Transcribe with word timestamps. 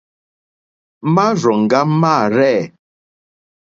Márzòŋɡá 1.13 1.79
mâ 1.99 2.13
rzɛ̂. 2.33 2.59